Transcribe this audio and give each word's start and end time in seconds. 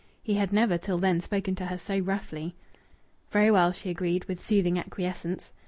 He 0.23 0.33
had 0.33 0.51
never 0.51 0.79
till 0.79 0.97
then 0.97 1.21
spoken 1.21 1.53
to 1.57 1.67
her 1.67 1.77
so 1.77 1.99
roughly. 1.99 2.55
"Very 3.29 3.51
well," 3.51 3.71
she 3.71 3.91
agreed, 3.91 4.25
with 4.25 4.43
soothing 4.43 4.79
acquiescence. 4.79 5.53